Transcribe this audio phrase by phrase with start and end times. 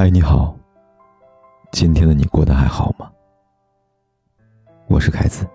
[0.00, 0.56] 嗨，你好。
[1.72, 3.12] 今天的你过得还好吗？
[4.86, 5.46] 我是凯子，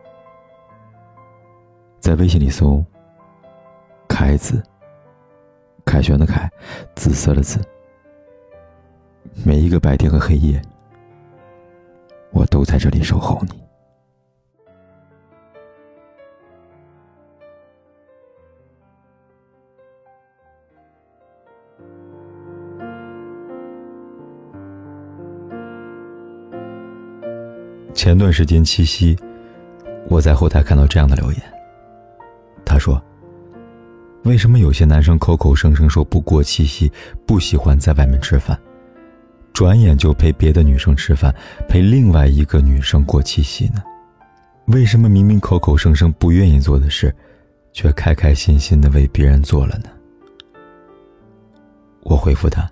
[2.00, 2.86] 在微信里搜
[4.08, 4.62] “凯子”，
[5.84, 6.47] 凯旋的凯，
[6.94, 7.60] 紫色的紫。
[9.44, 10.62] 每一个白天和黑夜，
[12.32, 13.65] 我都在这里守候你。
[27.95, 29.17] 前段时间七夕，
[30.09, 31.41] 我在后台看到这样的留言。
[32.66, 33.02] 他说
[34.26, 36.91] ：“为什么有些男生口口声声说不过七夕，
[37.26, 38.59] 不喜欢在外面吃饭，
[39.53, 41.34] 转眼就陪别的女生吃饭，
[41.70, 43.81] 陪另外一个女生过七夕呢？
[44.66, 47.16] 为什么明明口口声声不愿意做的事，
[47.72, 49.89] 却开开心心的为别人做了呢？”
[52.03, 52.70] 我回复他：“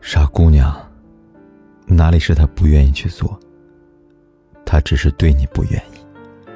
[0.00, 0.74] 傻姑娘，
[1.84, 3.36] 哪里是他不愿意去做？”
[4.66, 6.50] 他只是对你不愿意，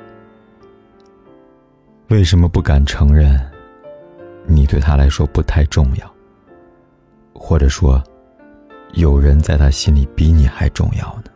[2.09, 3.41] 为什么不敢承认？
[4.47, 6.15] 你对他来说不太重要，
[7.33, 8.03] 或者说，
[8.95, 11.31] 有人在他心里比你还重要呢？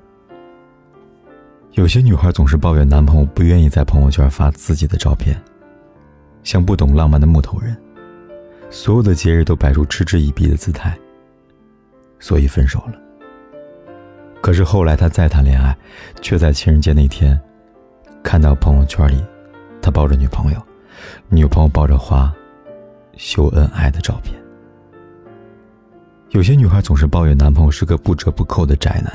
[1.72, 5.40] 有些女孩总是抱怨男朋友不愿意在朋友圈发自己的照片，
[6.42, 7.76] 像不懂浪漫的木头人，
[8.68, 10.98] 所有的节日都摆出嗤之以鼻的姿态，
[12.18, 13.03] 所以分手了。
[14.44, 15.74] 可是后来他再谈恋爱，
[16.20, 17.40] 却在情人节那天，
[18.22, 19.24] 看到朋友圈里，
[19.80, 20.62] 他抱着女朋友，
[21.30, 22.30] 女朋友抱着花，
[23.16, 24.38] 秀恩爱的照片。
[26.32, 29.10] 有些女孩总是抱怨男朋友是个不折不扣的宅男，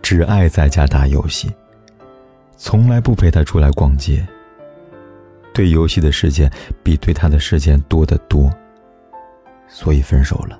[0.00, 1.52] 只爱在家打游戏，
[2.56, 4.24] 从来不陪她出来逛街。
[5.52, 6.48] 对游戏的时间
[6.84, 8.48] 比对他的时间多得多，
[9.66, 10.56] 所以分手了。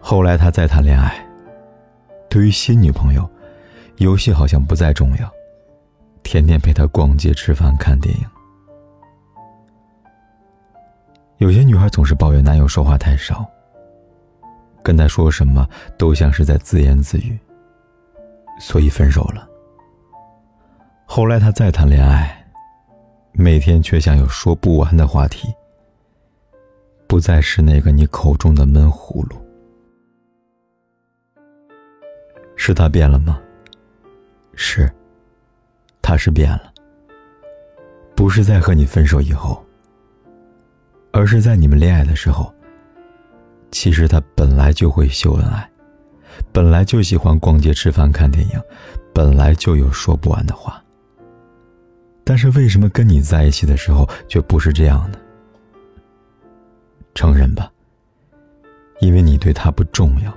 [0.00, 1.22] 后来他再谈恋爱。
[2.32, 3.28] 对于新女朋友，
[3.98, 5.30] 游戏好像不再重要，
[6.22, 8.24] 天天陪她逛街、吃饭、看电影。
[11.36, 13.44] 有些女孩总是抱怨男友说话太少，
[14.82, 17.38] 跟他说什么都像是在自言自语，
[18.58, 19.46] 所以分手了。
[21.04, 22.34] 后来他再谈恋爱，
[23.32, 25.52] 每天却像有说不完的话题，
[27.06, 29.36] 不再是那个你口中的闷葫芦。
[32.64, 33.40] 是他变了吗？
[34.54, 34.88] 是，
[36.00, 36.72] 他是变了。
[38.14, 39.60] 不是在和你分手以后，
[41.10, 42.54] 而是在你们恋爱的时候。
[43.72, 45.68] 其实他本来就会秀恩爱，
[46.52, 48.62] 本来就喜欢逛街、吃饭、看电影，
[49.12, 50.80] 本来就有说不完的话。
[52.22, 55.18] 但是为什么跟你在一起的时候却不是这样呢？
[57.12, 57.68] 承认吧，
[59.00, 60.32] 因为你对他不重要。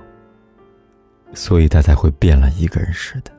[1.36, 3.30] 所以他才会变了一个人似的。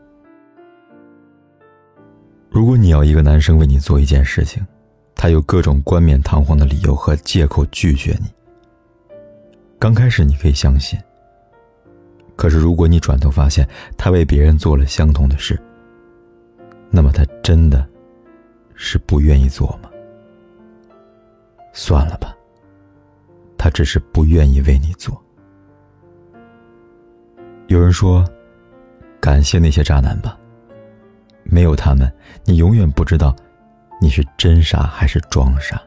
[2.48, 4.66] 如果你要一个男生为你做一件事情，
[5.16, 8.28] 他有各种冠冕堂皇的理由和借口拒绝你，
[9.80, 10.98] 刚开始你可以相信。
[12.36, 15.60] 可是如果你转头发现他为别人做了相同的事，
[16.92, 17.86] 那么他真的
[18.76, 19.90] 是不愿意做吗？
[21.74, 22.36] 算了吧，
[23.58, 25.20] 他只是不愿意为你做。
[27.68, 28.26] 有人说
[29.20, 30.40] ：“感谢那些渣男吧，
[31.44, 32.10] 没有他们，
[32.46, 33.36] 你永远不知道
[34.00, 35.82] 你是真傻还是装傻。”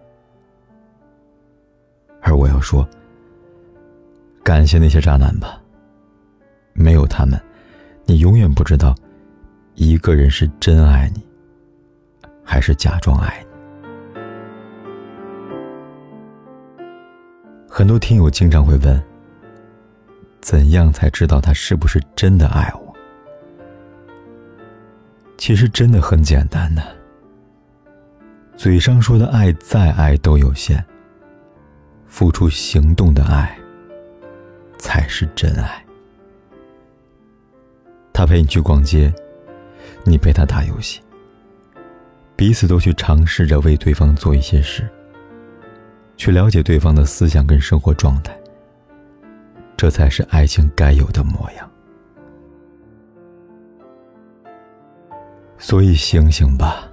[2.21, 2.87] 而我要说
[4.45, 5.59] ：“感谢那些渣男吧，
[6.75, 7.41] 没有他们，
[8.05, 8.95] 你永远不知道
[9.75, 11.27] 一个人是真爱你，
[12.45, 13.49] 还是假装爱你。”
[17.67, 19.10] 很多听友经常会问。
[20.41, 22.95] 怎样才知道他是不是真的爱我？
[25.37, 26.83] 其实真的很简单的，
[28.57, 30.83] 嘴上说的爱再爱都有限，
[32.07, 33.59] 付出行动的爱
[34.79, 35.85] 才是真爱。
[38.13, 39.13] 他陪你去逛街，
[40.05, 41.01] 你陪他打游戏，
[42.37, 44.87] 彼此都去尝试着为对方做一些事，
[46.17, 48.37] 去了解对方的思想跟生活状态。
[49.81, 51.71] 这才是爱情该有的模样。
[55.57, 56.87] 所以醒醒吧，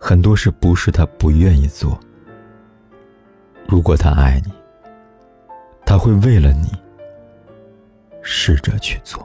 [0.00, 1.96] 很多事不是他不愿意做。
[3.68, 4.52] 如果他爱你，
[5.86, 6.72] 他会为了你
[8.20, 9.24] 试着去做。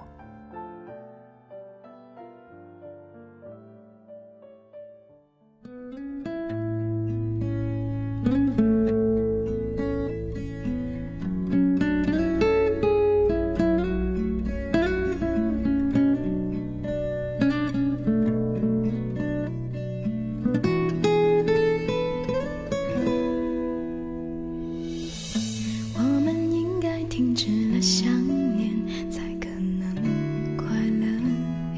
[27.20, 28.10] 停止了想
[28.56, 28.72] 念，
[29.12, 31.06] 才可能快乐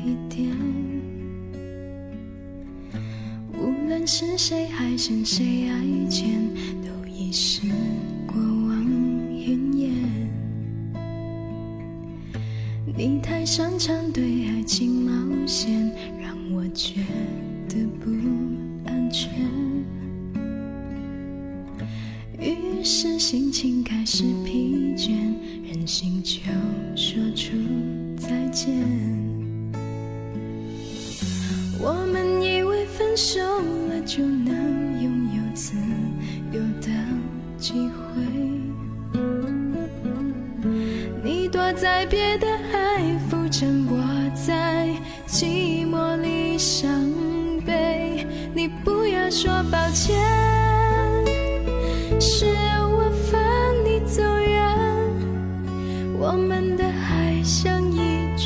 [0.05, 0.55] 一点。
[3.51, 6.47] 无论是谁还是谁爱前，
[6.83, 7.61] 都已是
[8.27, 8.85] 过往
[9.31, 9.91] 云烟。
[12.95, 15.91] 你太擅长对爱情冒险，
[16.21, 17.01] 让我觉
[17.67, 18.11] 得不
[18.85, 19.31] 安全。
[22.39, 25.20] 于是心情开始疲倦，
[25.91, 26.39] 任性就
[26.95, 27.51] 说出
[28.17, 28.71] 再见。
[31.81, 33.41] 我们以为分手
[33.89, 35.73] 了就能拥有自
[36.53, 36.87] 由的
[37.57, 38.23] 机会，
[41.21, 44.95] 你躲在别的海浮沉，我在
[45.27, 46.89] 寂寞里伤
[47.65, 48.25] 悲。
[48.55, 50.17] 你不要说抱歉。
[52.17, 52.45] 是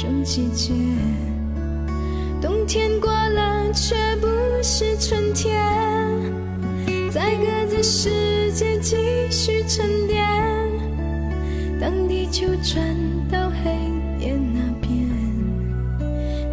[0.05, 0.71] 等季节，
[2.39, 4.27] 冬天过了却不
[4.61, 5.59] 是春天，
[7.09, 8.95] 在各自世界继
[9.31, 10.23] 续沉淀，
[11.81, 12.95] 当地球转
[13.31, 13.71] 到黑
[14.23, 14.91] 夜那边，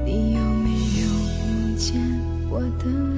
[0.06, 0.70] 你有没
[1.02, 1.08] 有
[1.44, 2.00] 梦见
[2.48, 3.11] 我的？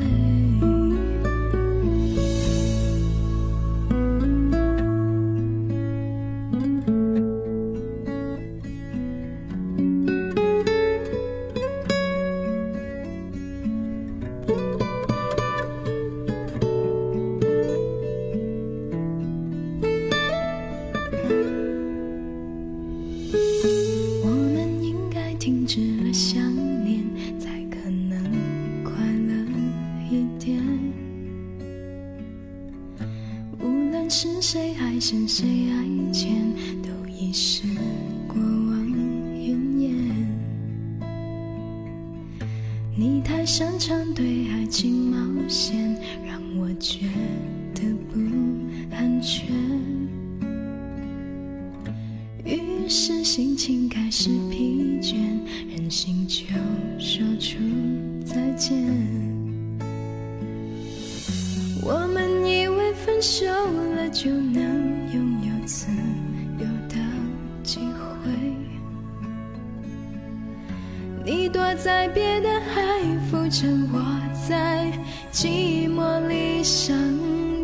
[30.15, 30.63] 一点。
[33.59, 36.53] 无论是谁还是谁爱前，
[36.83, 37.67] 都已是
[38.29, 38.87] 过往
[39.35, 39.91] 云烟。
[42.97, 45.19] 你太擅长对爱情冒
[45.49, 47.09] 险，让我觉
[47.75, 47.83] 得
[48.13, 48.21] 不
[48.95, 49.49] 安全。
[52.45, 54.31] 于是心情开始
[63.27, 64.61] 瘦了就能
[65.11, 65.87] 拥有自
[66.59, 66.97] 由的
[67.63, 67.81] 机
[68.23, 68.31] 会，
[71.25, 72.83] 你躲在别的海
[73.31, 73.99] 浮沉，我
[74.47, 74.93] 在
[75.33, 76.95] 寂寞里伤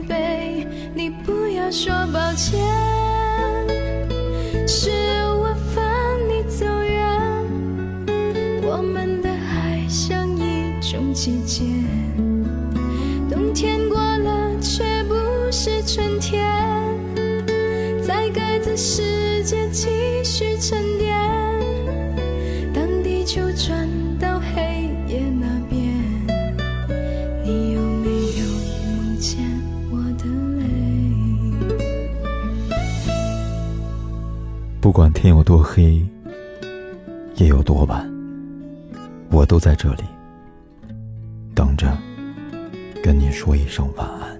[0.09, 0.67] 悲。
[0.95, 2.90] 你不要说抱歉。
[18.33, 19.89] 在各自世界继
[20.23, 21.19] 续沉淀，
[22.73, 23.89] 当地球转
[24.19, 25.93] 到黑夜那边，
[27.45, 28.47] 你有没有
[28.87, 29.41] 梦见
[29.91, 30.27] 我的
[30.59, 30.65] 泪？
[34.81, 36.07] 不管天有多黑，
[37.37, 38.09] 夜有多晚，
[39.31, 40.05] 我都在这里
[41.55, 41.99] 等着，
[43.03, 44.40] 跟你说一声晚安。